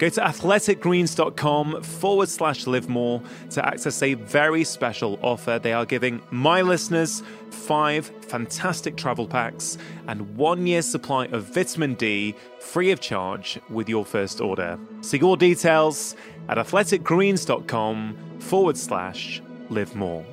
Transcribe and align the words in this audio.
Go 0.00 0.08
to 0.08 0.20
athleticgreens.com 0.22 1.82
forward 1.82 2.30
slash 2.30 2.66
live 2.66 2.88
more 2.88 3.20
to 3.50 3.68
access 3.68 4.02
a 4.02 4.14
very 4.14 4.64
special 4.64 5.18
offer. 5.20 5.60
They 5.62 5.74
are 5.74 5.84
giving 5.84 6.22
my 6.30 6.62
listeners 6.62 7.22
five 7.50 8.06
fantastic 8.22 8.96
travel 8.96 9.28
packs 9.28 9.76
and 10.08 10.34
one 10.38 10.66
year 10.66 10.80
supply 10.80 11.26
of 11.26 11.52
vitamin 11.52 11.96
D 11.96 12.34
free 12.60 12.92
of 12.92 13.00
charge 13.00 13.60
with 13.68 13.90
your 13.90 14.06
first 14.06 14.40
order. 14.40 14.78
See 15.02 15.20
all 15.20 15.36
details 15.36 16.16
at 16.48 16.56
athleticgreens.com 16.56 18.38
forward 18.38 18.78
slash 18.78 19.42
live 19.68 19.94
more. 19.94 20.24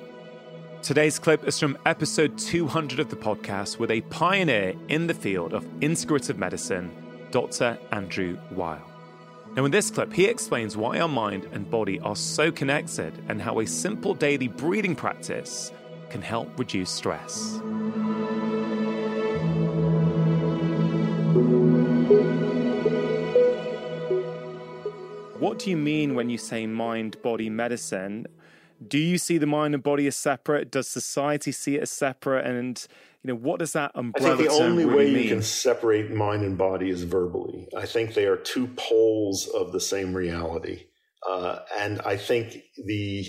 Today's 0.81 1.19
clip 1.19 1.45
is 1.45 1.59
from 1.59 1.77
episode 1.85 2.37
200 2.37 3.01
of 3.01 3.09
the 3.09 3.17
podcast 3.17 3.79
with 3.79 3.91
a 3.91 3.99
pioneer 3.99 4.75
in 4.87 5.07
the 5.07 5.13
field 5.13 5.53
of 5.53 5.65
integrative 5.81 6.37
medicine, 6.37 6.89
Dr. 7.31 7.77
Andrew 7.91 8.37
Weil. 8.51 8.96
Now, 9.57 9.65
in 9.65 9.71
this 9.71 9.89
clip, 9.89 10.13
he 10.13 10.25
explains 10.25 10.77
why 10.77 10.99
our 10.99 11.07
mind 11.07 11.49
and 11.51 11.67
body 11.67 11.99
are 12.01 12.15
so 12.15 12.51
connected 12.51 13.11
and 13.27 13.41
how 13.41 13.59
a 13.59 13.65
simple 13.65 14.13
daily 14.13 14.47
breathing 14.47 14.95
practice 14.95 15.71
can 16.11 16.21
help 16.21 16.59
reduce 16.59 16.91
stress. 16.91 17.59
What 25.39 25.57
do 25.57 25.71
you 25.71 25.77
mean 25.77 26.13
when 26.13 26.29
you 26.29 26.37
say 26.37 26.67
mind 26.67 27.19
body 27.23 27.49
medicine? 27.49 28.27
Do 28.85 28.97
you 28.97 29.17
see 29.17 29.37
the 29.37 29.47
mind 29.47 29.73
and 29.73 29.83
body 29.83 30.07
as 30.07 30.15
separate? 30.15 30.71
Does 30.71 30.87
society 30.87 31.51
see 31.51 31.75
it 31.75 31.83
as 31.83 31.91
separate? 31.91 32.45
And 32.45 32.85
you 33.23 33.29
know, 33.29 33.39
what 33.39 33.59
does 33.59 33.73
that 33.73 33.91
umbrella 33.95 34.33
I 34.33 34.37
think 34.37 34.49
the 34.49 34.55
only 34.55 34.85
really 34.85 34.97
way 34.97 35.13
mean? 35.13 35.23
you 35.23 35.29
can 35.29 35.41
separate 35.41 36.11
mind 36.11 36.43
and 36.43 36.57
body 36.57 36.89
is 36.89 37.03
verbally. 37.03 37.67
I 37.75 37.85
think 37.85 38.13
they 38.13 38.25
are 38.25 38.37
two 38.37 38.67
poles 38.77 39.47
of 39.47 39.71
the 39.71 39.81
same 39.81 40.13
reality, 40.13 40.85
uh, 41.27 41.59
and 41.77 42.01
I 42.01 42.17
think 42.17 42.57
the 42.85 43.25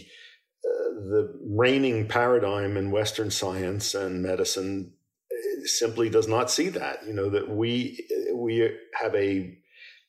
uh, 0.64 0.90
the 1.10 1.40
reigning 1.56 2.06
paradigm 2.08 2.77
in 2.77 2.90
Western 2.90 3.30
science 3.30 3.94
and 3.94 4.22
medicine 4.22 4.92
uh, 5.33 5.64
simply 5.64 6.10
does 6.10 6.28
not 6.28 6.50
see 6.50 6.68
that. 6.68 7.06
You 7.06 7.14
know 7.14 7.30
that 7.30 7.48
we 7.48 8.06
we 8.34 8.70
have 9.00 9.14
a 9.14 9.56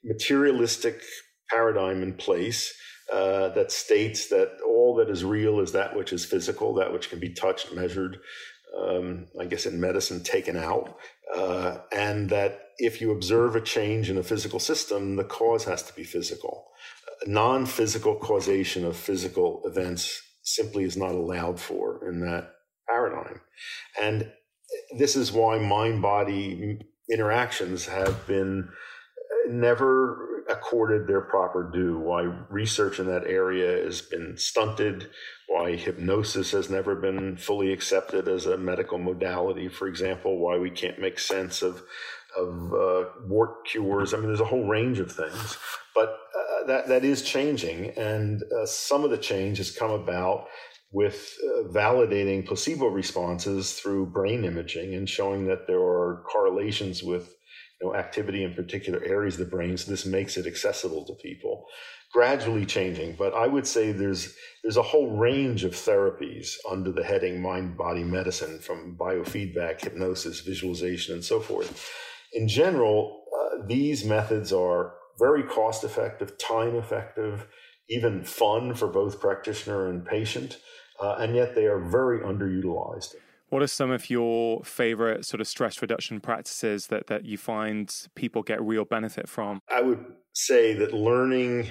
materialistic 0.03 1.01
paradigm 1.49 2.03
in 2.03 2.13
place 2.13 2.73
uh, 3.11 3.49
that 3.49 3.71
states 3.71 4.27
that 4.29 4.57
all 4.65 4.95
that 4.95 5.09
is 5.09 5.23
real 5.23 5.59
is 5.59 5.71
that 5.71 5.95
which 5.95 6.13
is 6.13 6.25
physical, 6.25 6.73
that 6.75 6.93
which 6.93 7.09
can 7.09 7.19
be 7.19 7.29
touched, 7.29 7.73
measured, 7.73 8.19
um, 8.77 9.27
I 9.39 9.45
guess 9.45 9.65
in 9.65 9.79
medicine, 9.79 10.23
taken 10.23 10.55
out. 10.55 10.97
Uh, 11.35 11.79
and 11.91 12.29
that 12.29 12.69
if 12.77 13.01
you 13.01 13.11
observe 13.11 13.55
a 13.55 13.61
change 13.61 14.09
in 14.09 14.17
a 14.17 14.23
physical 14.23 14.59
system, 14.59 15.15
the 15.15 15.23
cause 15.23 15.65
has 15.65 15.83
to 15.83 15.93
be 15.93 16.03
physical. 16.03 16.67
Non 17.27 17.65
physical 17.65 18.15
causation 18.15 18.85
of 18.85 18.95
physical 18.95 19.61
events 19.65 20.21
simply 20.43 20.83
is 20.83 20.97
not 20.97 21.11
allowed 21.11 21.59
for 21.59 22.07
in 22.09 22.21
that 22.21 22.53
paradigm. 22.87 23.41
And 24.01 24.31
this 24.97 25.15
is 25.15 25.31
why 25.31 25.59
mind 25.59 26.01
body 26.01 26.79
interactions 27.11 27.85
have 27.85 28.25
been 28.27 28.69
never 29.47 30.28
accorded 30.49 31.07
their 31.07 31.21
proper 31.21 31.69
due, 31.71 31.97
why 31.99 32.23
research 32.49 32.99
in 32.99 33.05
that 33.07 33.25
area 33.25 33.83
has 33.83 34.01
been 34.01 34.35
stunted, 34.37 35.09
why 35.47 35.75
hypnosis 35.75 36.51
has 36.51 36.69
never 36.69 36.95
been 36.95 37.37
fully 37.37 37.71
accepted 37.71 38.27
as 38.27 38.45
a 38.45 38.57
medical 38.57 38.97
modality, 38.97 39.67
for 39.67 39.87
example, 39.87 40.39
why 40.39 40.57
we 40.57 40.69
can't 40.69 40.99
make 40.99 41.19
sense 41.19 41.61
of 41.61 41.83
of 42.37 42.73
uh, 42.73 43.09
wart 43.25 43.65
cures. 43.65 44.13
I 44.13 44.17
mean, 44.17 44.27
there's 44.27 44.39
a 44.39 44.45
whole 44.45 44.67
range 44.67 44.99
of 44.99 45.11
things, 45.11 45.57
but 45.95 46.09
uh, 46.09 46.67
that 46.67 46.87
that 46.87 47.03
is 47.03 47.23
changing, 47.23 47.91
and 47.91 48.43
uh, 48.43 48.65
some 48.65 49.03
of 49.03 49.09
the 49.09 49.17
change 49.17 49.57
has 49.57 49.71
come 49.71 49.91
about 49.91 50.47
with 50.91 51.37
uh, 51.43 51.67
validating 51.69 52.45
placebo 52.45 52.87
responses 52.87 53.73
through 53.73 54.07
brain 54.07 54.43
imaging 54.43 54.95
and 54.95 55.07
showing 55.07 55.45
that 55.47 55.67
there 55.67 55.81
are 55.81 56.23
correlations 56.31 57.03
with 57.03 57.35
you 57.81 57.87
know, 57.87 57.95
activity 57.95 58.43
in 58.43 58.53
particular 58.53 59.03
areas 59.03 59.39
of 59.39 59.45
the 59.45 59.55
brain. 59.55 59.77
So 59.77 59.91
this 59.91 60.05
makes 60.05 60.37
it 60.37 60.45
accessible 60.45 61.05
to 61.05 61.13
people. 61.13 61.65
Gradually 62.11 62.65
changing, 62.65 63.15
but 63.17 63.35
I 63.35 63.45
would 63.45 63.67
say 63.67 63.91
there's 63.91 64.35
there's 64.63 64.77
a 64.77 64.81
whole 64.81 65.15
range 65.17 65.63
of 65.63 65.73
therapies 65.73 66.55
under 66.67 66.91
the 66.91 67.03
heading 67.03 67.39
mind 67.39 67.77
body 67.77 68.03
medicine, 68.03 68.57
from 68.59 68.97
biofeedback, 68.97 69.81
hypnosis, 69.81 70.39
visualization, 70.39 71.13
and 71.13 71.23
so 71.23 71.39
forth. 71.39 71.87
In 72.33 72.47
general, 72.47 73.25
uh, 73.37 73.67
these 73.67 74.05
methods 74.05 74.51
are 74.51 74.95
very 75.19 75.43
cost 75.43 75.83
effective, 75.83 76.35
time 76.39 76.75
effective, 76.75 77.45
even 77.89 78.23
fun 78.23 78.73
for 78.73 78.87
both 78.87 79.19
practitioner 79.19 79.87
and 79.87 80.03
patient, 80.03 80.57
uh, 80.99 81.17
and 81.19 81.35
yet 81.35 81.53
they 81.53 81.65
are 81.65 81.79
very 81.79 82.21
underutilized. 82.21 83.13
What 83.49 83.61
are 83.61 83.67
some 83.67 83.91
of 83.91 84.09
your 84.09 84.63
favorite 84.63 85.25
sort 85.25 85.41
of 85.41 85.47
stress 85.47 85.81
reduction 85.81 86.19
practices 86.19 86.87
that, 86.87 87.07
that 87.07 87.25
you 87.25 87.37
find 87.37 87.93
people 88.15 88.43
get 88.43 88.61
real 88.61 88.85
benefit 88.85 89.27
from? 89.27 89.61
I 89.69 89.81
would 89.81 90.05
say 90.33 90.73
that 90.75 90.93
learning 90.93 91.69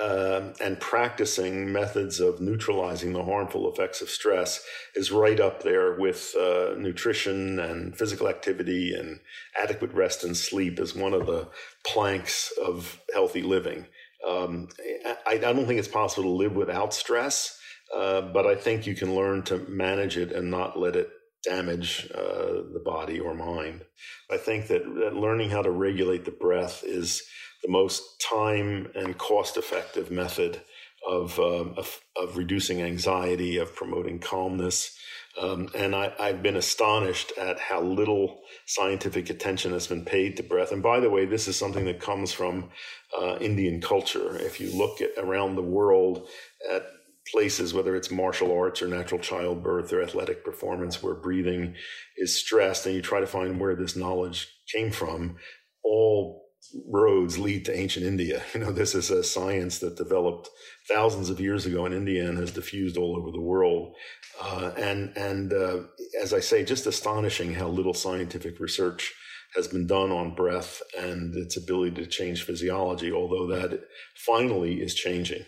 uh, 0.00 0.52
and 0.60 0.80
practicing 0.80 1.70
methods 1.70 2.18
of 2.18 2.40
neutralizing 2.40 3.12
the 3.12 3.24
harmful 3.24 3.70
effects 3.70 4.00
of 4.00 4.08
stress 4.08 4.64
is 4.94 5.12
right 5.12 5.38
up 5.38 5.62
there 5.62 5.98
with 5.98 6.34
uh, 6.34 6.74
nutrition 6.78 7.58
and 7.58 7.96
physical 7.96 8.28
activity 8.28 8.94
and 8.94 9.20
adequate 9.60 9.92
rest 9.92 10.24
and 10.24 10.36
sleep 10.36 10.80
as 10.80 10.94
one 10.94 11.12
of 11.12 11.26
the 11.26 11.48
planks 11.84 12.52
of 12.64 13.00
healthy 13.12 13.42
living. 13.42 13.86
Um, 14.26 14.68
I, 15.04 15.16
I, 15.26 15.38
don't 15.38 15.66
think 15.66 15.80
it's 15.80 15.88
possible 15.88 16.22
to 16.22 16.30
live 16.30 16.54
without 16.54 16.94
stress. 16.94 17.58
Uh, 17.94 18.22
but 18.22 18.46
I 18.46 18.54
think 18.54 18.86
you 18.86 18.94
can 18.94 19.14
learn 19.14 19.42
to 19.44 19.58
manage 19.68 20.16
it 20.16 20.32
and 20.32 20.50
not 20.50 20.78
let 20.78 20.96
it 20.96 21.10
damage 21.42 22.08
uh, 22.14 22.62
the 22.72 22.82
body 22.84 23.20
or 23.20 23.34
mind. 23.34 23.84
I 24.30 24.36
think 24.36 24.68
that, 24.68 24.82
that, 24.84 25.14
learning 25.14 25.50
how 25.50 25.62
to 25.62 25.70
regulate 25.70 26.24
the 26.24 26.30
breath 26.30 26.82
is 26.84 27.22
the 27.62 27.70
most 27.70 28.20
time 28.20 28.88
and 28.94 29.18
cost 29.18 29.56
effective 29.56 30.10
method 30.10 30.60
of, 31.08 31.38
um, 31.38 31.74
of, 31.76 32.00
of, 32.16 32.36
reducing 32.36 32.80
anxiety, 32.80 33.56
of 33.56 33.74
promoting 33.74 34.20
calmness. 34.20 34.96
Um, 35.40 35.68
and 35.74 35.96
I, 35.96 36.12
have 36.18 36.42
been 36.42 36.56
astonished 36.56 37.32
at 37.38 37.58
how 37.58 37.80
little 37.80 38.42
scientific 38.66 39.28
attention 39.30 39.72
has 39.72 39.86
been 39.86 40.04
paid 40.04 40.36
to 40.36 40.42
breath. 40.42 40.70
And 40.70 40.82
by 40.82 41.00
the 41.00 41.10
way, 41.10 41.24
this 41.24 41.48
is 41.48 41.56
something 41.56 41.86
that 41.86 42.00
comes 42.00 42.32
from 42.32 42.70
uh, 43.18 43.38
Indian 43.40 43.80
culture. 43.80 44.36
If 44.36 44.60
you 44.60 44.76
look 44.76 45.00
at 45.00 45.12
around 45.18 45.56
the 45.56 45.62
world 45.62 46.28
at 46.70 46.84
places, 47.30 47.72
whether 47.72 47.94
it's 47.94 48.10
martial 48.10 48.56
arts 48.56 48.82
or 48.82 48.88
natural 48.88 49.20
childbirth 49.20 49.92
or 49.92 50.02
athletic 50.02 50.44
performance, 50.44 51.02
where 51.02 51.14
breathing 51.14 51.74
is 52.16 52.36
stressed, 52.36 52.86
and 52.86 52.94
you 52.94 53.02
try 53.02 53.20
to 53.20 53.26
find 53.26 53.60
where 53.60 53.76
this 53.76 53.96
knowledge 53.96 54.48
came 54.72 54.90
from, 54.90 55.36
all 55.84 56.42
roads 56.88 57.38
lead 57.38 57.64
to 57.64 57.76
ancient 57.76 58.06
India. 58.06 58.42
You 58.54 58.60
know, 58.60 58.72
this 58.72 58.94
is 58.94 59.10
a 59.10 59.24
science 59.24 59.78
that 59.78 59.96
developed 59.96 60.48
thousands 60.88 61.30
of 61.30 61.40
years 61.40 61.66
ago 61.66 61.86
in 61.86 61.92
India 61.92 62.28
and 62.28 62.38
has 62.38 62.50
diffused 62.52 62.96
all 62.96 63.16
over 63.16 63.30
the 63.30 63.40
world. 63.40 63.94
Uh, 64.40 64.72
and 64.76 65.16
and 65.16 65.52
uh, 65.52 65.80
as 66.20 66.32
I 66.32 66.40
say, 66.40 66.64
just 66.64 66.86
astonishing 66.86 67.54
how 67.54 67.68
little 67.68 67.94
scientific 67.94 68.60
research 68.60 69.12
has 69.54 69.68
been 69.68 69.86
done 69.86 70.10
on 70.10 70.34
breath 70.34 70.80
and 70.98 71.34
its 71.34 71.56
ability 71.56 72.02
to 72.02 72.06
change 72.06 72.44
physiology, 72.44 73.12
although 73.12 73.46
that 73.48 73.80
finally 74.16 74.80
is 74.80 74.94
changing. 74.94 75.44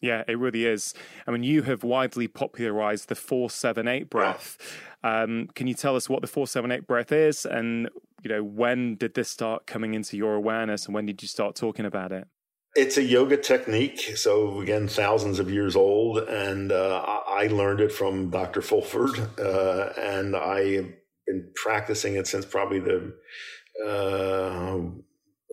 Yeah, 0.00 0.24
it 0.28 0.38
really 0.38 0.66
is. 0.66 0.94
I 1.26 1.30
mean, 1.30 1.42
you 1.42 1.62
have 1.62 1.82
widely 1.82 2.28
popularized 2.28 3.08
the 3.08 3.14
478 3.14 4.10
breath. 4.10 4.58
Um, 5.02 5.48
can 5.54 5.66
you 5.66 5.74
tell 5.74 5.96
us 5.96 6.08
what 6.08 6.20
the 6.20 6.28
478 6.28 6.86
breath 6.86 7.12
is 7.12 7.46
and, 7.46 7.88
you 8.22 8.28
know, 8.28 8.42
when 8.42 8.96
did 8.96 9.14
this 9.14 9.28
start 9.28 9.66
coming 9.66 9.94
into 9.94 10.16
your 10.16 10.34
awareness 10.34 10.86
and 10.86 10.94
when 10.94 11.06
did 11.06 11.22
you 11.22 11.28
start 11.28 11.54
talking 11.54 11.86
about 11.86 12.12
it? 12.12 12.26
It's 12.74 12.98
a 12.98 13.02
yoga 13.02 13.38
technique. 13.38 14.00
So, 14.16 14.60
again, 14.60 14.86
thousands 14.86 15.38
of 15.38 15.50
years 15.50 15.76
old. 15.76 16.18
And 16.18 16.70
uh, 16.70 17.02
I 17.26 17.46
learned 17.46 17.80
it 17.80 17.90
from 17.90 18.28
Dr. 18.28 18.60
Fulford. 18.60 19.18
Uh, 19.40 19.92
and 19.98 20.36
I've 20.36 20.92
been 21.26 21.48
practicing 21.54 22.16
it 22.16 22.26
since 22.26 22.44
probably 22.44 22.80
the 22.80 23.14
uh, 23.82 24.80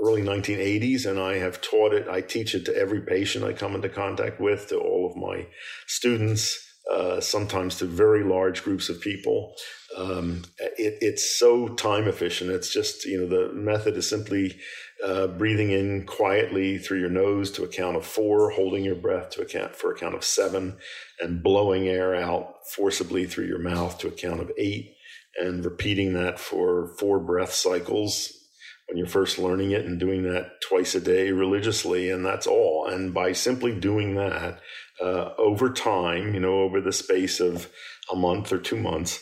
early 0.04 0.22
1980s, 0.22 1.06
and 1.06 1.20
I 1.20 1.38
have 1.38 1.62
taught 1.62 1.94
it. 1.94 2.08
I 2.10 2.22
teach 2.22 2.54
it 2.54 2.66
to 2.66 2.76
every 2.76 3.02
patient 3.02 3.46
I 3.46 3.54
come 3.54 3.74
into 3.76 3.90
contact 3.90 4.40
with, 4.40 4.68
to 4.68 4.78
all 4.78 5.10
of 5.10 5.16
my 5.16 5.48
students, 5.88 6.60
uh, 6.92 7.22
sometimes 7.22 7.78
to 7.78 7.86
very 7.86 8.24
large 8.24 8.64
groups 8.64 8.90
of 8.90 9.00
people. 9.00 9.56
Um, 9.98 10.44
it, 10.58 10.98
it's 11.00 11.40
so 11.40 11.70
time 11.70 12.08
efficient. 12.08 12.52
It's 12.52 12.74
just, 12.74 13.06
you 13.06 13.22
know, 13.22 13.28
the 13.28 13.54
method 13.54 13.96
is 13.96 14.10
simply 14.10 14.58
uh, 15.04 15.28
breathing 15.28 15.72
in 15.72 16.06
quietly 16.06 16.78
through 16.78 17.00
your 17.00 17.10
nose 17.10 17.52
to 17.52 17.64
a 17.64 17.68
count 17.70 17.96
of 17.96 18.06
four, 18.06 18.52
holding 18.52 18.84
your 18.84 18.96
breath 18.96 19.30
to 19.32 19.42
account 19.42 19.76
for 19.76 19.92
a 19.92 19.98
count 19.98 20.16
of 20.16 20.24
seven, 20.26 20.78
and 21.22 21.44
blowing 21.44 21.88
air 21.88 22.14
out 22.14 22.56
forcibly 22.76 23.26
through 23.26 23.46
your 23.46 23.60
mouth 23.60 23.98
to 24.00 24.08
a 24.08 24.12
count 24.12 24.42
of 24.42 24.52
eight, 24.58 24.96
and 25.40 25.64
repeating 25.64 26.14
that 26.14 26.40
for 26.40 26.94
four 27.00 27.20
breath 27.20 27.54
cycles 27.54 28.43
when 28.88 28.98
you're 28.98 29.08
first 29.08 29.40
learning 29.40 29.72
it 29.72 29.86
and 29.86 30.00
doing 30.00 30.24
that 30.24 30.62
twice 30.68 30.96
a 30.96 31.02
day 31.02 31.32
religiously, 31.32 32.10
and 32.10 32.26
that's 32.26 32.48
all. 32.48 32.88
And 32.88 33.14
by 33.14 33.32
simply 33.32 33.78
doing 33.78 34.16
that 34.16 34.60
uh, 35.02 35.30
over 35.38 35.72
time, 35.72 36.34
you 36.34 36.40
know, 36.40 36.62
over 36.62 36.82
the 36.82 36.92
space 36.92 37.40
of 37.40 37.70
a 38.12 38.16
month 38.16 38.52
or 38.52 38.58
two 38.58 38.78
months, 38.78 39.22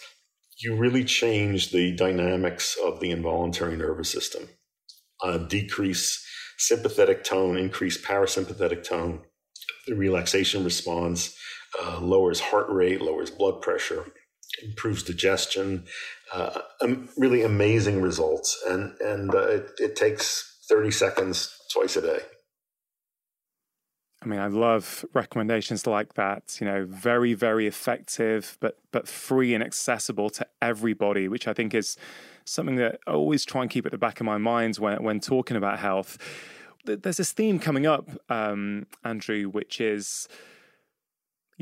you 0.59 0.75
really 0.75 1.03
change 1.03 1.71
the 1.71 1.95
dynamics 1.95 2.77
of 2.83 2.99
the 2.99 3.11
involuntary 3.11 3.75
nervous 3.77 4.11
system. 4.11 4.49
Uh, 5.23 5.37
decrease 5.37 6.25
sympathetic 6.57 7.23
tone, 7.23 7.57
increase 7.57 8.03
parasympathetic 8.03 8.83
tone. 8.83 9.21
The 9.87 9.95
relaxation 9.95 10.63
response 10.63 11.35
uh, 11.81 11.99
lowers 11.99 12.39
heart 12.39 12.69
rate, 12.69 13.01
lowers 13.01 13.31
blood 13.31 13.61
pressure, 13.61 14.05
improves 14.63 15.03
digestion, 15.03 15.85
uh, 16.33 16.61
um, 16.81 17.09
really 17.17 17.43
amazing 17.43 18.01
results. 18.01 18.61
And, 18.67 18.95
and 19.01 19.33
uh, 19.33 19.47
it, 19.47 19.71
it 19.79 19.95
takes 19.95 20.59
30 20.69 20.91
seconds 20.91 21.55
twice 21.71 21.95
a 21.95 22.01
day. 22.01 22.19
I 24.23 24.27
mean, 24.27 24.39
I 24.39 24.47
love 24.47 25.03
recommendations 25.13 25.87
like 25.87 26.13
that. 26.13 26.57
You 26.61 26.67
know, 26.67 26.85
very, 26.85 27.33
very 27.33 27.65
effective, 27.65 28.55
but 28.59 28.77
but 28.91 29.07
free 29.07 29.55
and 29.55 29.63
accessible 29.63 30.29
to 30.31 30.45
everybody, 30.61 31.27
which 31.27 31.47
I 31.47 31.53
think 31.53 31.73
is 31.73 31.97
something 32.45 32.75
that 32.75 32.99
I 33.07 33.13
always 33.13 33.45
try 33.45 33.63
and 33.63 33.69
keep 33.69 33.85
at 33.85 33.91
the 33.91 33.97
back 33.97 34.19
of 34.19 34.25
my 34.25 34.37
mind 34.37 34.77
when 34.77 35.01
when 35.03 35.19
talking 35.19 35.57
about 35.57 35.79
health. 35.79 36.19
There's 36.85 37.17
this 37.17 37.31
theme 37.31 37.59
coming 37.59 37.85
up, 37.85 38.09
um, 38.29 38.87
Andrew, 39.03 39.49
which 39.49 39.79
is 39.79 40.27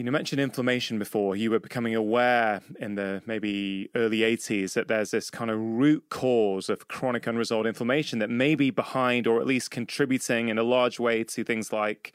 you 0.06 0.12
mentioned 0.13 0.40
inflammation 0.40 0.98
before. 0.98 1.36
You 1.36 1.51
were 1.51 1.60
becoming 1.60 1.94
aware 1.94 2.62
in 2.80 2.96
the 2.96 3.22
maybe 3.25 3.90
early 3.96 4.19
80s 4.19 4.74
that 4.74 4.88
there's 4.88 5.12
this 5.12 5.30
kind 5.30 5.51
of 5.51 5.60
root 5.60 6.06
cause 6.10 6.69
of 6.69 6.88
chronic 6.88 7.28
unresolved 7.28 7.68
inflammation 7.68 8.19
that 8.19 8.30
may 8.30 8.56
be 8.56 8.72
behind 8.72 9.28
or 9.28 9.42
at 9.42 9.46
least 9.46 9.72
contributing 9.72 10.48
in 10.48 10.57
a 10.57 10.63
large 10.63 11.00
way 11.00 11.25
to 11.25 11.44
things 11.44 11.74
like 11.74 12.13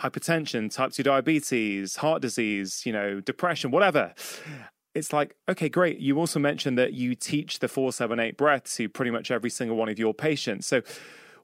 hypertension, 0.00 0.72
type 0.72 0.92
2 0.92 1.02
diabetes, 1.02 1.96
heart 1.96 2.22
disease, 2.22 2.86
you 2.86 2.92
know, 2.92 3.20
depression, 3.20 3.70
whatever. 3.70 4.14
It's 4.94 5.12
like, 5.12 5.36
okay, 5.50 5.68
great. 5.68 5.98
You 5.98 6.18
also 6.18 6.38
mentioned 6.38 6.78
that 6.78 6.94
you 6.94 7.14
teach 7.14 7.58
the 7.58 7.68
478 7.68 8.38
breath 8.38 8.74
to 8.76 8.88
pretty 8.88 9.10
much 9.10 9.30
every 9.30 9.50
single 9.50 9.76
one 9.76 9.90
of 9.90 9.98
your 9.98 10.14
patients. 10.14 10.66
So, 10.66 10.80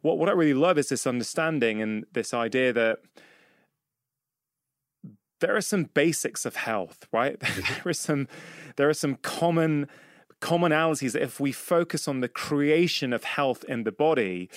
what, 0.01 0.19
what 0.19 0.29
I 0.31 0.33
really 0.33 0.55
love 0.55 0.79
is 0.79 0.89
this 0.89 1.07
understanding 1.07 1.83
and 1.83 2.07
this 2.13 2.33
idea 2.33 2.73
that 2.73 2.99
there 5.41 5.57
are 5.57 5.61
some 5.61 5.85
basics 5.85 6.45
of 6.45 6.57
health, 6.57 7.07
right? 7.13 7.39
there 7.41 7.83
are 7.87 7.93
some 7.93 8.29
there 8.77 8.89
are 8.89 8.95
some 8.95 9.17
common 9.17 9.89
commonalities 10.41 11.13
that 11.13 11.23
if 11.23 11.41
we 11.41 11.53
focus 11.53 12.07
on 12.07 12.21
the 12.21 12.29
creation 12.29 13.13
of 13.13 13.25
health 13.25 13.65
in 13.65 13.85
the 13.85 13.93
body, 13.93 14.51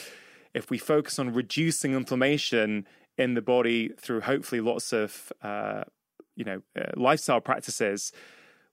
if 0.53 0.69
we 0.69 0.77
focus 0.77 1.17
on 1.19 1.33
reducing 1.33 1.93
inflammation 1.93 2.85
in 3.17 3.33
the 3.33 3.41
body 3.41 3.89
through 3.99 4.21
hopefully 4.21 4.61
lots 4.61 4.93
of 4.93 5.31
uh, 5.41 5.83
you 6.35 6.45
know 6.45 6.61
uh, 6.79 6.91
lifestyle 6.95 7.41
practices, 7.41 8.11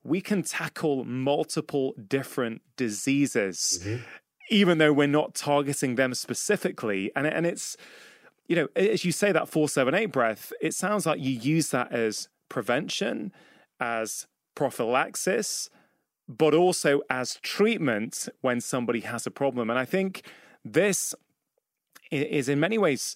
we 0.03 0.21
can 0.21 0.43
tackle 0.43 1.05
multiple 1.05 1.95
different 2.09 2.63
diseases, 2.77 3.81
mm-hmm. 3.83 4.03
even 4.51 4.79
though 4.79 4.93
we're 4.93 5.07
not 5.07 5.35
targeting 5.35 5.95
them 5.95 6.15
specifically. 6.15 7.11
And 7.17 7.27
and 7.27 7.47
it's 7.47 7.77
you 8.47 8.57
know, 8.57 8.69
as 8.77 9.05
you 9.05 9.13
say 9.13 9.33
that 9.33 9.49
478 9.49 10.07
breath, 10.07 10.53
it 10.61 10.75
sounds 10.75 11.07
like 11.07 11.21
you 11.21 11.31
use 11.31 11.71
that 11.71 11.93
as 11.93 12.29
prevention, 12.49 13.33
as 13.81 14.27
prophylaxis, 14.55 15.71
but 16.29 16.55
also 16.55 17.03
as 17.11 17.37
treatment 17.43 18.29
when 18.41 18.61
somebody 18.61 19.01
has 19.01 19.27
a 19.27 19.31
problem. 19.31 19.71
And 19.71 19.79
I 19.79 19.85
think 19.85 20.23
this 20.65 21.15
is 22.11 22.49
in 22.49 22.61
many 22.61 22.79
ways 22.79 23.15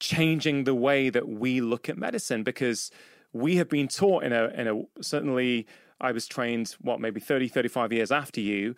changing 0.00 0.64
the 0.64 0.74
way 0.74 1.08
that 1.08 1.28
we 1.28 1.60
look 1.60 1.88
at 1.88 1.96
medicine 1.96 2.42
because 2.42 2.90
we 3.32 3.56
have 3.56 3.68
been 3.68 3.88
taught 3.88 4.22
in 4.22 4.32
a 4.32 4.46
in 4.48 4.68
a 4.68 5.02
certainly 5.02 5.66
I 6.00 6.12
was 6.12 6.26
trained 6.26 6.76
what 6.80 7.00
maybe 7.00 7.20
30 7.20 7.48
35 7.48 7.92
years 7.92 8.12
after 8.12 8.40
you 8.40 8.74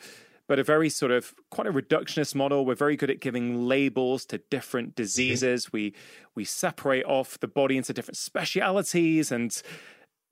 but 0.48 0.58
a 0.58 0.64
very 0.64 0.88
sort 0.88 1.12
of 1.12 1.34
quite 1.50 1.66
a 1.66 1.72
reductionist 1.72 2.34
model. 2.34 2.64
We're 2.64 2.74
very 2.74 2.96
good 2.96 3.10
at 3.10 3.20
giving 3.20 3.66
labels 3.66 4.24
to 4.26 4.38
different 4.38 4.94
diseases. 4.94 5.66
Mm-hmm. 5.66 5.76
We 5.76 5.94
we 6.34 6.44
separate 6.44 7.04
off 7.04 7.38
the 7.40 7.48
body 7.48 7.76
into 7.76 7.92
different 7.92 8.16
specialities, 8.16 9.32
and 9.32 9.60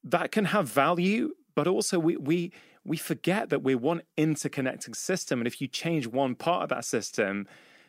that 0.03 0.33
can 0.33 0.47
have 0.47 0.69
value. 0.69 1.35
But 1.55 1.67
also, 1.67 1.99
we 1.99 2.17
we 2.17 2.53
we 2.85 2.97
forget 2.97 3.51
that 3.51 3.63
we're 3.63 3.79
one 3.79 4.03
interconnecting 4.17 4.95
system, 4.95 5.41
and 5.41 5.47
if 5.47 5.61
you 5.61 5.69
change 5.69 6.07
one 6.07 6.35
part 6.35 6.63
of 6.63 6.69
that 6.69 6.85
system, 6.85 7.47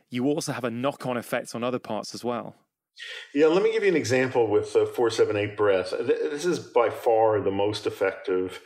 you 0.10 0.26
also 0.26 0.54
have 0.54 0.64
a 0.64 0.72
knock-on 0.72 1.18
effect 1.18 1.54
on 1.54 1.64
other 1.64 1.80
parts 1.80 2.14
as 2.16 2.24
well. 2.24 2.56
Yeah, 3.34 3.48
let 3.48 3.62
me 3.62 3.74
give 3.74 3.84
you 3.84 3.90
an 3.90 3.98
example 3.98 4.48
with 4.48 4.72
the 4.72 4.86
478 4.86 5.58
breath. 5.58 5.94
This 6.00 6.46
is 6.46 6.60
by 6.60 6.90
far 6.90 7.42
the 7.42 7.52
most 7.52 7.86
effective 7.86 8.62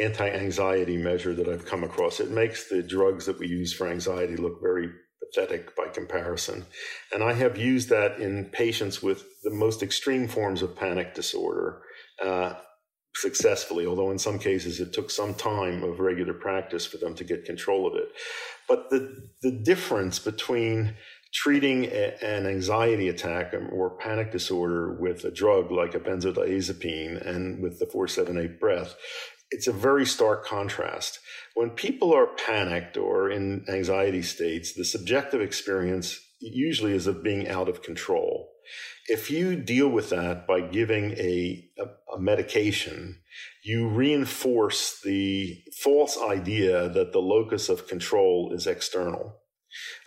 anti-anxiety 0.00 0.96
measure 0.96 1.34
that 1.34 1.48
I've 1.48 1.66
come 1.66 1.84
across. 1.84 2.20
It 2.20 2.30
makes 2.30 2.68
the 2.68 2.82
drugs 2.82 3.26
that 3.26 3.38
we 3.38 3.46
use 3.46 3.72
for 3.72 3.86
anxiety 3.86 4.36
look 4.36 4.60
very 4.62 4.90
pathetic 5.22 5.76
by 5.76 5.88
comparison. 5.88 6.64
And 7.12 7.22
I 7.22 7.32
have 7.34 7.56
used 7.56 7.88
that 7.90 8.20
in 8.20 8.46
patients 8.46 9.02
with 9.02 9.24
the 9.42 9.50
most 9.50 9.82
extreme 9.82 10.28
forms 10.28 10.62
of 10.62 10.76
panic 10.76 11.14
disorder 11.14 11.82
uh, 12.22 12.54
successfully, 13.14 13.86
although 13.86 14.10
in 14.10 14.18
some 14.18 14.38
cases 14.38 14.80
it 14.80 14.92
took 14.92 15.10
some 15.10 15.34
time 15.34 15.82
of 15.82 16.00
regular 16.00 16.34
practice 16.34 16.86
for 16.86 16.96
them 16.96 17.14
to 17.14 17.24
get 17.24 17.44
control 17.44 17.86
of 17.86 17.94
it. 17.94 18.08
But 18.68 18.90
the, 18.90 19.28
the 19.42 19.50
difference 19.50 20.18
between 20.18 20.94
treating 21.34 21.86
a, 21.86 22.16
an 22.22 22.46
anxiety 22.46 23.08
attack 23.08 23.54
or 23.70 23.96
panic 23.98 24.32
disorder 24.32 24.94
with 24.94 25.24
a 25.24 25.30
drug 25.30 25.70
like 25.70 25.94
a 25.94 26.00
benzodiazepine 26.00 27.26
and 27.26 27.62
with 27.62 27.78
the 27.78 27.86
478 27.86 28.60
breath 28.60 28.94
it's 29.52 29.66
a 29.66 29.72
very 29.72 30.06
stark 30.06 30.44
contrast. 30.44 31.20
When 31.54 31.70
people 31.70 32.12
are 32.14 32.34
panicked 32.46 32.96
or 32.96 33.30
in 33.30 33.64
anxiety 33.68 34.22
states, 34.22 34.72
the 34.72 34.84
subjective 34.84 35.40
experience 35.40 36.18
usually 36.40 36.94
is 36.94 37.06
of 37.06 37.22
being 37.22 37.48
out 37.48 37.68
of 37.68 37.82
control. 37.82 38.48
If 39.08 39.30
you 39.30 39.56
deal 39.56 39.88
with 39.88 40.10
that 40.10 40.46
by 40.46 40.60
giving 40.60 41.12
a, 41.12 41.68
a, 41.78 42.14
a 42.16 42.20
medication, 42.20 43.20
you 43.62 43.88
reinforce 43.88 45.00
the 45.04 45.62
false 45.82 46.18
idea 46.18 46.88
that 46.88 47.12
the 47.12 47.18
locus 47.20 47.68
of 47.68 47.88
control 47.88 48.52
is 48.54 48.66
external. 48.66 49.40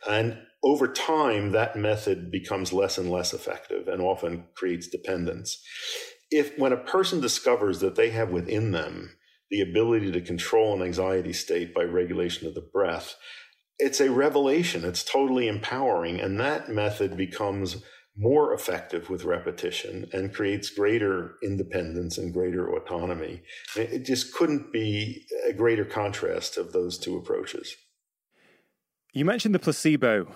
And 0.09 0.39
over 0.63 0.87
time, 0.87 1.51
that 1.51 1.75
method 1.75 2.31
becomes 2.31 2.73
less 2.73 2.97
and 2.97 3.11
less 3.11 3.33
effective 3.33 3.87
and 3.87 4.01
often 4.01 4.45
creates 4.55 4.87
dependence. 4.87 5.61
If 6.31 6.57
when 6.57 6.73
a 6.73 6.77
person 6.77 7.21
discovers 7.21 7.81
that 7.81 7.95
they 7.95 8.09
have 8.09 8.29
within 8.29 8.71
them 8.71 9.11
the 9.49 9.61
ability 9.61 10.11
to 10.11 10.21
control 10.21 10.73
an 10.75 10.81
anxiety 10.81 11.33
state 11.33 11.73
by 11.73 11.83
regulation 11.83 12.47
of 12.47 12.55
the 12.55 12.67
breath, 12.73 13.15
it's 13.77 13.99
a 13.99 14.11
revelation. 14.11 14.85
It's 14.85 15.03
totally 15.03 15.47
empowering. 15.47 16.19
And 16.19 16.39
that 16.39 16.69
method 16.69 17.17
becomes 17.17 17.83
more 18.17 18.53
effective 18.53 19.09
with 19.09 19.25
repetition 19.25 20.09
and 20.13 20.33
creates 20.33 20.69
greater 20.69 21.35
independence 21.43 22.17
and 22.17 22.33
greater 22.33 22.73
autonomy. 22.73 23.41
It 23.75 24.05
just 24.05 24.33
couldn't 24.33 24.71
be 24.71 25.25
a 25.47 25.51
greater 25.51 25.83
contrast 25.83 26.57
of 26.57 26.71
those 26.71 26.97
two 26.97 27.17
approaches. 27.17 27.75
You 29.13 29.25
mentioned 29.25 29.53
the 29.53 29.59
placebo 29.59 30.27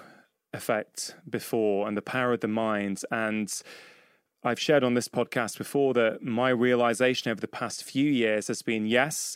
effect 0.54 1.16
before 1.30 1.88
and 1.88 1.96
the 1.96 2.02
power 2.02 2.34
of 2.34 2.42
the 2.42 2.48
mind. 2.48 3.02
And 3.12 3.50
I've 4.44 4.60
shared 4.60 4.84
on 4.84 4.94
this 4.94 5.10
podcast 5.10 5.58
before 5.58 5.94
that 5.96 6.24
my 6.24 6.50
realization 6.50 7.30
over 7.30 7.42
the 7.42 7.48
past 7.48 7.84
few 7.84 8.10
years 8.10 8.48
has 8.48 8.62
been 8.62 8.86
yes, 8.86 9.36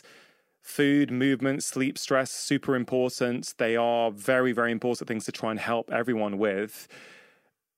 food, 0.62 1.10
movement, 1.10 1.62
sleep, 1.62 1.98
stress, 1.98 2.30
super 2.30 2.74
important. 2.74 3.54
They 3.58 3.76
are 3.76 4.10
very, 4.10 4.52
very 4.52 4.72
important 4.72 5.06
things 5.08 5.26
to 5.26 5.32
try 5.32 5.50
and 5.50 5.60
help 5.60 5.92
everyone 5.92 6.38
with. 6.38 6.88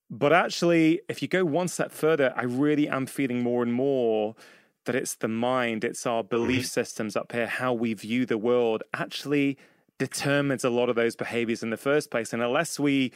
But 0.08 0.32
actually, 0.32 1.00
if 1.08 1.20
you 1.20 1.26
go 1.26 1.44
one 1.44 1.66
step 1.66 1.90
further, 1.90 2.32
I 2.36 2.44
really 2.44 2.88
am 2.88 3.06
feeling 3.06 3.42
more 3.42 3.64
and 3.64 3.72
more 3.72 4.36
that 4.84 4.94
it's 4.94 5.16
the 5.16 5.26
mind, 5.26 5.82
it's 5.82 6.06
our 6.06 6.22
belief 6.22 6.60
mm-hmm. 6.60 6.66
systems 6.66 7.16
up 7.16 7.32
here, 7.32 7.48
how 7.48 7.72
we 7.72 7.92
view 7.92 8.24
the 8.24 8.38
world 8.38 8.84
actually 8.94 9.58
determines 9.98 10.62
a 10.62 10.70
lot 10.70 10.88
of 10.88 10.94
those 10.94 11.16
behaviors 11.16 11.64
in 11.64 11.70
the 11.70 11.76
first 11.76 12.08
place. 12.10 12.32
And 12.32 12.40
unless 12.40 12.78
we 12.78 13.12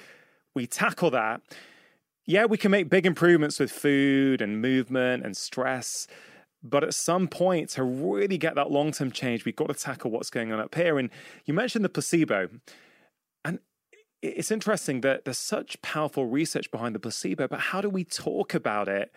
we 0.52 0.67
tackle 0.67 1.11
that, 1.12 1.43
yeah, 2.30 2.44
we 2.44 2.56
can 2.56 2.70
make 2.70 2.88
big 2.88 3.06
improvements 3.06 3.58
with 3.58 3.72
food 3.72 4.40
and 4.40 4.62
movement 4.62 5.25
and 5.25 5.37
stress. 5.37 6.06
But 6.62 6.84
at 6.84 6.94
some 6.94 7.26
point, 7.26 7.70
to 7.70 7.82
really 7.82 8.38
get 8.38 8.54
that 8.54 8.70
long 8.70 8.92
term 8.92 9.10
change, 9.10 9.44
we've 9.44 9.56
got 9.56 9.66
to 9.66 9.75
tackle 9.75 10.12
what's 10.12 10.30
going 10.30 10.52
on 10.52 10.60
up 10.60 10.72
here. 10.76 10.96
And 10.96 11.10
you 11.44 11.54
mentioned 11.54 11.84
the 11.84 11.88
placebo. 11.88 12.49
And 13.44 13.58
it's 14.22 14.52
interesting 14.52 15.00
that 15.00 15.25
there's 15.25 15.38
such 15.38 15.82
powerful 15.82 16.26
research 16.26 16.70
behind 16.70 16.94
the 16.94 17.00
placebo, 17.00 17.49
but 17.49 17.58
how 17.58 17.80
do 17.80 17.90
we 17.90 18.04
talk 18.04 18.54
about 18.54 18.87
it 18.87 19.10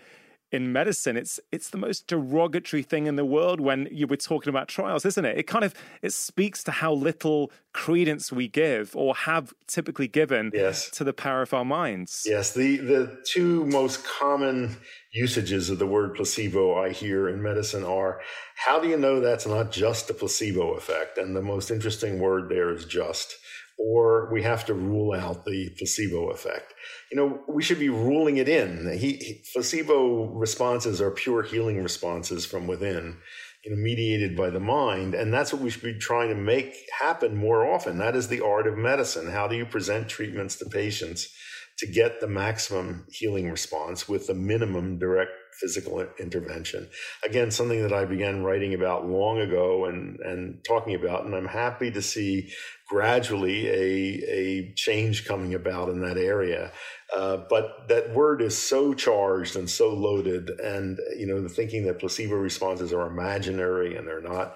in 0.53 0.71
medicine, 0.71 1.17
it's 1.17 1.39
it's 1.51 1.71
the 1.71 1.77
most 1.77 2.05
derogatory 2.05 2.83
thing 2.83 3.07
in 3.07 3.15
the 3.15 3.25
world 3.25 3.59
when 3.59 3.87
you 3.91 4.05
were 4.05 4.15
talking 4.15 4.49
about 4.49 4.67
trials, 4.67 5.03
isn't 5.03 5.25
it? 5.25 5.35
It 5.35 5.47
kind 5.47 5.65
of 5.65 5.73
it 6.03 6.13
speaks 6.13 6.63
to 6.65 6.71
how 6.71 6.93
little 6.93 7.51
credence 7.73 8.31
we 8.31 8.47
give 8.47 8.95
or 8.95 9.15
have 9.15 9.51
typically 9.65 10.07
given 10.07 10.51
yes. 10.53 10.91
to 10.91 11.03
the 11.03 11.11
power 11.11 11.41
of 11.41 11.55
our 11.55 11.65
minds. 11.65 12.23
Yes, 12.29 12.53
the 12.53 12.77
the 12.77 13.19
two 13.25 13.65
most 13.65 14.05
common 14.05 14.77
usages 15.11 15.71
of 15.71 15.79
the 15.79 15.87
word 15.87 16.13
placebo 16.13 16.75
I 16.75 16.91
hear 16.91 17.29
in 17.29 17.41
medicine 17.41 17.83
are 17.83 18.21
how 18.55 18.79
do 18.79 18.87
you 18.87 18.97
know 18.97 19.19
that's 19.19 19.47
not 19.47 19.71
just 19.71 20.11
a 20.11 20.13
placebo 20.13 20.73
effect? 20.73 21.17
And 21.17 21.35
the 21.35 21.41
most 21.41 21.71
interesting 21.71 22.19
word 22.19 22.47
there 22.47 22.71
is 22.71 22.85
just 22.85 23.37
or 23.77 24.31
we 24.31 24.43
have 24.43 24.65
to 24.65 24.73
rule 24.73 25.13
out 25.13 25.45
the 25.45 25.69
placebo 25.77 26.29
effect. 26.29 26.73
You 27.11 27.17
know, 27.17 27.41
we 27.47 27.63
should 27.63 27.79
be 27.79 27.89
ruling 27.89 28.37
it 28.37 28.47
in. 28.47 28.91
He, 28.97 29.13
he, 29.13 29.43
placebo 29.53 30.27
responses 30.33 31.01
are 31.01 31.11
pure 31.11 31.43
healing 31.43 31.81
responses 31.81 32.45
from 32.45 32.67
within, 32.67 33.17
you 33.65 33.71
know, 33.71 33.77
mediated 33.81 34.35
by 34.35 34.49
the 34.49 34.59
mind. 34.59 35.15
And 35.15 35.33
that's 35.33 35.51
what 35.51 35.61
we 35.61 35.69
should 35.69 35.83
be 35.83 35.97
trying 35.97 36.29
to 36.29 36.35
make 36.35 36.75
happen 36.99 37.35
more 37.35 37.65
often. 37.65 37.97
That 37.97 38.15
is 38.15 38.27
the 38.27 38.41
art 38.41 38.67
of 38.67 38.77
medicine. 38.77 39.29
How 39.29 39.47
do 39.47 39.55
you 39.55 39.65
present 39.65 40.07
treatments 40.07 40.57
to 40.57 40.65
patients 40.65 41.33
to 41.79 41.87
get 41.87 42.19
the 42.19 42.27
maximum 42.27 43.05
healing 43.09 43.49
response 43.49 44.07
with 44.07 44.27
the 44.27 44.33
minimum 44.33 44.99
direct 44.99 45.31
physical 45.59 46.05
intervention. 46.19 46.89
Again, 47.25 47.51
something 47.51 47.81
that 47.81 47.93
I 47.93 48.05
began 48.05 48.43
writing 48.43 48.73
about 48.73 49.07
long 49.07 49.39
ago 49.39 49.85
and, 49.85 50.19
and 50.19 50.63
talking 50.63 50.95
about, 50.95 51.25
and 51.25 51.35
I'm 51.35 51.47
happy 51.47 51.91
to 51.91 52.01
see 52.01 52.51
gradually 52.93 53.67
a, 53.67 54.23
a 54.39 54.73
change 54.75 55.25
coming 55.25 55.55
about 55.55 55.89
in 55.89 55.99
that 56.01 56.17
area. 56.17 56.71
Uh, 57.15 57.37
but 57.49 57.87
that 57.87 58.13
word 58.13 58.39
is 58.39 58.55
so 58.55 58.93
charged 58.93 59.55
and 59.55 59.67
so 59.67 59.89
loaded, 59.89 60.51
and 60.59 60.99
you 61.17 61.25
know 61.25 61.41
the 61.41 61.49
thinking 61.49 61.85
that 61.85 61.99
placebo 61.99 62.35
responses 62.35 62.93
are 62.93 63.07
imaginary 63.07 63.95
and 63.95 64.07
they're 64.07 64.21
not 64.21 64.55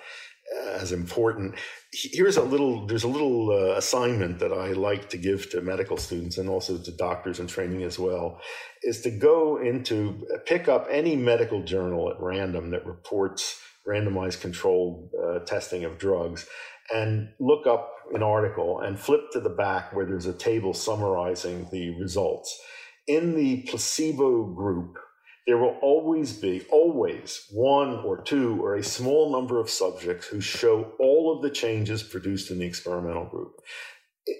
as 0.73 0.91
important. 0.91 1.55
Here's 1.91 2.37
a 2.37 2.43
little, 2.43 2.85
there's 2.85 3.03
a 3.03 3.07
little 3.07 3.51
uh, 3.51 3.77
assignment 3.77 4.39
that 4.39 4.53
I 4.53 4.67
like 4.73 5.09
to 5.09 5.17
give 5.17 5.49
to 5.51 5.61
medical 5.61 5.97
students 5.97 6.37
and 6.37 6.49
also 6.49 6.77
to 6.77 6.91
doctors 6.91 7.39
in 7.39 7.47
training 7.47 7.83
as 7.83 7.97
well, 7.99 8.39
is 8.83 9.01
to 9.01 9.11
go 9.11 9.57
into, 9.57 10.27
pick 10.45 10.67
up 10.67 10.87
any 10.89 11.15
medical 11.15 11.63
journal 11.63 12.09
at 12.09 12.19
random 12.19 12.71
that 12.71 12.85
reports 12.85 13.59
randomized 13.87 14.41
controlled 14.41 15.09
uh, 15.23 15.39
testing 15.39 15.85
of 15.85 15.97
drugs 15.97 16.45
and 16.93 17.29
look 17.39 17.67
up 17.67 17.93
an 18.13 18.23
article 18.23 18.79
and 18.79 18.99
flip 18.99 19.31
to 19.31 19.39
the 19.39 19.49
back 19.49 19.93
where 19.93 20.05
there's 20.05 20.25
a 20.25 20.33
table 20.33 20.73
summarizing 20.73 21.67
the 21.71 21.89
results. 21.99 22.59
In 23.07 23.35
the 23.35 23.63
placebo 23.63 24.45
group, 24.45 24.97
there 25.45 25.57
will 25.57 25.77
always 25.81 26.33
be, 26.33 26.65
always, 26.69 27.47
one 27.51 27.99
or 27.99 28.21
two 28.21 28.61
or 28.61 28.75
a 28.75 28.83
small 28.83 29.31
number 29.31 29.59
of 29.59 29.69
subjects 29.69 30.27
who 30.27 30.41
show 30.41 30.91
all 30.99 31.33
of 31.35 31.41
the 31.41 31.49
changes 31.49 32.03
produced 32.03 32.51
in 32.51 32.59
the 32.59 32.65
experimental 32.65 33.25
group. 33.25 33.61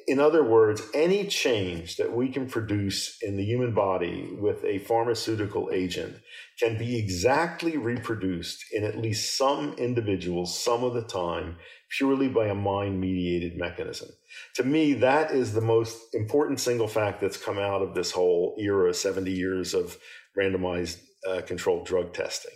In 0.05 0.19
other 0.19 0.43
words, 0.43 0.81
any 0.93 1.25
change 1.27 1.95
that 1.95 2.11
we 2.11 2.27
can 2.27 2.49
produce 2.49 3.17
in 3.21 3.37
the 3.37 3.45
human 3.45 3.73
body 3.73 4.29
with 4.37 4.65
a 4.65 4.79
pharmaceutical 4.79 5.69
agent 5.71 6.17
can 6.59 6.77
be 6.77 6.97
exactly 6.97 7.77
reproduced 7.77 8.65
in 8.73 8.83
at 8.83 8.97
least 8.97 9.37
some 9.37 9.73
individuals 9.75 10.61
some 10.61 10.83
of 10.83 10.93
the 10.93 11.03
time 11.03 11.55
purely 11.89 12.27
by 12.27 12.47
a 12.47 12.55
mind 12.55 12.99
mediated 12.99 13.57
mechanism. 13.57 14.09
To 14.55 14.63
me, 14.63 14.93
that 14.95 15.31
is 15.31 15.53
the 15.53 15.61
most 15.61 16.13
important 16.13 16.59
single 16.59 16.87
fact 16.87 17.21
that's 17.21 17.37
come 17.37 17.57
out 17.57 17.81
of 17.81 17.93
this 17.93 18.11
whole 18.11 18.55
era, 18.59 18.93
70 18.93 19.31
years 19.31 19.73
of 19.73 19.97
randomized 20.37 20.99
uh, 21.27 21.41
controlled 21.41 21.85
drug 21.85 22.13
testing. 22.13 22.53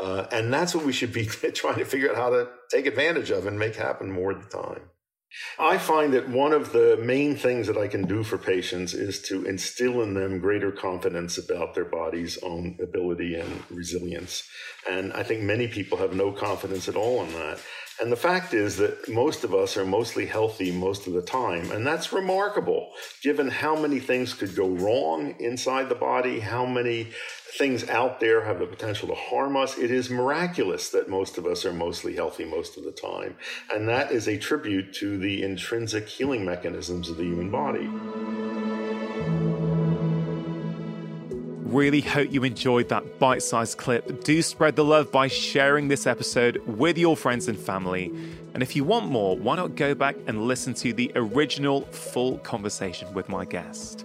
Uh, 0.00 0.26
and 0.32 0.52
that's 0.52 0.74
what 0.74 0.84
we 0.84 0.92
should 0.92 1.12
be 1.12 1.26
trying 1.54 1.78
to 1.78 1.84
figure 1.84 2.10
out 2.10 2.16
how 2.16 2.30
to 2.30 2.48
take 2.70 2.86
advantage 2.86 3.30
of 3.30 3.46
and 3.46 3.58
make 3.58 3.76
happen 3.76 4.10
more 4.10 4.32
of 4.32 4.42
the 4.42 4.48
time. 4.48 4.82
I 5.58 5.78
find 5.78 6.12
that 6.12 6.28
one 6.28 6.52
of 6.52 6.72
the 6.72 6.98
main 7.02 7.36
things 7.36 7.66
that 7.66 7.78
I 7.78 7.88
can 7.88 8.02
do 8.02 8.22
for 8.22 8.36
patients 8.36 8.92
is 8.92 9.22
to 9.22 9.46
instill 9.46 10.02
in 10.02 10.12
them 10.12 10.38
greater 10.38 10.70
confidence 10.70 11.38
about 11.38 11.74
their 11.74 11.86
body's 11.86 12.38
own 12.42 12.76
ability 12.82 13.36
and 13.36 13.62
resilience. 13.70 14.46
And 14.90 15.12
I 15.14 15.22
think 15.22 15.42
many 15.42 15.68
people 15.68 15.96
have 15.98 16.14
no 16.14 16.32
confidence 16.32 16.86
at 16.88 16.96
all 16.96 17.22
in 17.24 17.32
that. 17.32 17.60
And 18.02 18.10
the 18.10 18.16
fact 18.16 18.52
is 18.52 18.78
that 18.78 19.08
most 19.08 19.44
of 19.44 19.54
us 19.54 19.76
are 19.76 19.84
mostly 19.84 20.26
healthy 20.26 20.72
most 20.72 21.06
of 21.06 21.12
the 21.12 21.22
time. 21.22 21.70
And 21.70 21.86
that's 21.86 22.12
remarkable 22.12 22.90
given 23.22 23.48
how 23.48 23.76
many 23.76 24.00
things 24.00 24.34
could 24.34 24.56
go 24.56 24.70
wrong 24.70 25.36
inside 25.38 25.88
the 25.88 25.94
body, 25.94 26.40
how 26.40 26.66
many 26.66 27.10
things 27.56 27.88
out 27.88 28.18
there 28.18 28.42
have 28.42 28.58
the 28.58 28.66
potential 28.66 29.06
to 29.06 29.14
harm 29.14 29.56
us. 29.56 29.78
It 29.78 29.92
is 29.92 30.10
miraculous 30.10 30.88
that 30.90 31.08
most 31.08 31.38
of 31.38 31.46
us 31.46 31.64
are 31.64 31.72
mostly 31.72 32.16
healthy 32.16 32.44
most 32.44 32.76
of 32.76 32.82
the 32.82 32.90
time. 32.90 33.36
And 33.72 33.88
that 33.88 34.10
is 34.10 34.26
a 34.26 34.36
tribute 34.36 34.92
to 34.94 35.16
the 35.16 35.44
intrinsic 35.44 36.08
healing 36.08 36.44
mechanisms 36.44 37.08
of 37.08 37.18
the 37.18 37.24
human 37.24 37.52
body. 37.52 37.88
Really 41.72 42.02
hope 42.02 42.30
you 42.30 42.44
enjoyed 42.44 42.90
that 42.90 43.18
bite 43.18 43.42
sized 43.42 43.78
clip. 43.78 44.24
Do 44.24 44.42
spread 44.42 44.76
the 44.76 44.84
love 44.84 45.10
by 45.10 45.28
sharing 45.28 45.88
this 45.88 46.06
episode 46.06 46.58
with 46.66 46.98
your 46.98 47.16
friends 47.16 47.48
and 47.48 47.58
family. 47.58 48.12
And 48.52 48.62
if 48.62 48.76
you 48.76 48.84
want 48.84 49.06
more, 49.06 49.38
why 49.38 49.56
not 49.56 49.74
go 49.74 49.94
back 49.94 50.16
and 50.26 50.46
listen 50.46 50.74
to 50.74 50.92
the 50.92 51.10
original 51.14 51.86
full 51.86 52.36
conversation 52.40 53.14
with 53.14 53.30
my 53.30 53.46
guest? 53.46 54.04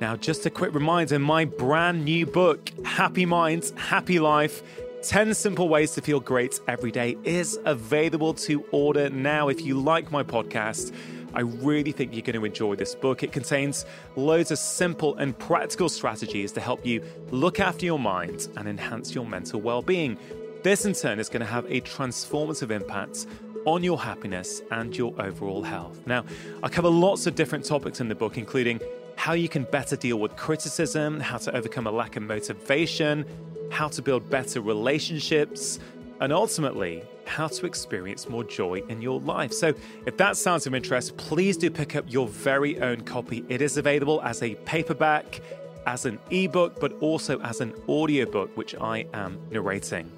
Now, 0.00 0.14
just 0.14 0.46
a 0.46 0.50
quick 0.50 0.72
reminder 0.72 1.18
my 1.18 1.44
brand 1.44 2.04
new 2.04 2.24
book, 2.24 2.70
Happy 2.84 3.26
Minds, 3.26 3.72
Happy 3.76 4.20
Life 4.20 4.62
10 5.02 5.34
Simple 5.34 5.68
Ways 5.68 5.94
to 5.94 6.00
Feel 6.00 6.20
Great 6.20 6.60
Every 6.68 6.92
Day, 6.92 7.16
is 7.24 7.58
available 7.64 8.32
to 8.34 8.64
order 8.70 9.10
now. 9.10 9.48
If 9.48 9.62
you 9.62 9.80
like 9.80 10.12
my 10.12 10.22
podcast, 10.22 10.94
I 11.34 11.40
really 11.40 11.92
think 11.92 12.12
you're 12.12 12.22
going 12.22 12.36
to 12.36 12.44
enjoy 12.44 12.74
this 12.76 12.94
book. 12.94 13.22
It 13.22 13.32
contains 13.32 13.84
loads 14.16 14.50
of 14.50 14.58
simple 14.58 15.16
and 15.16 15.38
practical 15.38 15.88
strategies 15.88 16.52
to 16.52 16.60
help 16.60 16.84
you 16.84 17.02
look 17.30 17.60
after 17.60 17.84
your 17.84 17.98
mind 17.98 18.48
and 18.56 18.68
enhance 18.68 19.14
your 19.14 19.26
mental 19.26 19.60
well 19.60 19.82
being. 19.82 20.18
This, 20.62 20.84
in 20.84 20.92
turn, 20.94 21.18
is 21.18 21.28
going 21.28 21.40
to 21.40 21.46
have 21.46 21.64
a 21.66 21.80
transformative 21.82 22.70
impact 22.70 23.26
on 23.64 23.84
your 23.84 23.98
happiness 23.98 24.62
and 24.70 24.96
your 24.96 25.14
overall 25.20 25.62
health. 25.62 26.00
Now, 26.06 26.24
I 26.62 26.68
cover 26.68 26.88
lots 26.88 27.26
of 27.26 27.34
different 27.34 27.64
topics 27.64 28.00
in 28.00 28.08
the 28.08 28.14
book, 28.14 28.38
including 28.38 28.80
how 29.16 29.34
you 29.34 29.48
can 29.48 29.64
better 29.64 29.96
deal 29.96 30.18
with 30.18 30.36
criticism, 30.36 31.20
how 31.20 31.38
to 31.38 31.54
overcome 31.54 31.86
a 31.86 31.90
lack 31.90 32.16
of 32.16 32.22
motivation, 32.22 33.26
how 33.70 33.88
to 33.88 34.00
build 34.00 34.30
better 34.30 34.60
relationships, 34.60 35.78
and 36.20 36.32
ultimately, 36.32 37.02
how 37.28 37.46
to 37.48 37.66
experience 37.66 38.28
more 38.28 38.42
joy 38.42 38.82
in 38.88 39.00
your 39.02 39.20
life. 39.20 39.52
So, 39.52 39.74
if 40.06 40.16
that 40.16 40.36
sounds 40.36 40.66
of 40.66 40.74
interest, 40.74 41.16
please 41.16 41.56
do 41.56 41.70
pick 41.70 41.94
up 41.94 42.04
your 42.08 42.26
very 42.26 42.80
own 42.80 43.02
copy. 43.02 43.44
It 43.48 43.62
is 43.62 43.76
available 43.76 44.20
as 44.22 44.42
a 44.42 44.54
paperback, 44.56 45.40
as 45.86 46.06
an 46.06 46.18
ebook, 46.30 46.80
but 46.80 46.92
also 47.00 47.40
as 47.40 47.60
an 47.60 47.74
audiobook, 47.88 48.56
which 48.56 48.74
I 48.74 49.06
am 49.14 49.38
narrating. 49.50 50.10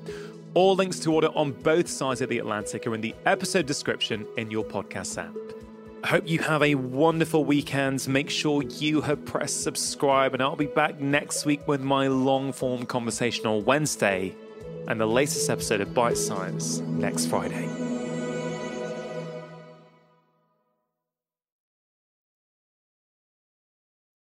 All 0.54 0.74
links 0.74 0.98
to 1.00 1.12
order 1.12 1.28
on 1.28 1.52
both 1.52 1.88
sides 1.88 2.20
of 2.20 2.28
the 2.28 2.38
Atlantic 2.38 2.86
are 2.86 2.94
in 2.94 3.00
the 3.00 3.14
episode 3.26 3.66
description 3.66 4.26
in 4.36 4.50
your 4.50 4.64
podcast 4.64 5.16
app. 5.16 5.34
I 6.02 6.08
hope 6.08 6.28
you 6.28 6.38
have 6.38 6.62
a 6.62 6.74
wonderful 6.76 7.44
weekend. 7.44 8.08
Make 8.08 8.30
sure 8.30 8.62
you 8.62 9.02
have 9.02 9.24
pressed 9.26 9.62
subscribe, 9.62 10.32
and 10.32 10.42
I'll 10.42 10.56
be 10.56 10.66
back 10.66 10.98
next 10.98 11.44
week 11.44 11.68
with 11.68 11.82
my 11.82 12.08
long 12.08 12.52
form 12.52 12.86
conversation 12.86 13.46
on 13.46 13.64
Wednesday 13.64 14.34
and 14.88 15.00
the 15.00 15.06
latest 15.06 15.48
episode 15.50 15.80
of 15.80 15.94
Bite 15.94 16.18
Size 16.18 16.80
next 16.80 17.26
Friday. 17.26 17.79